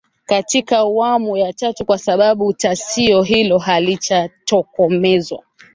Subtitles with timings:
[0.25, 5.43] katika awamu ya tatu kwa sababu tishio hilo halijatokomezwa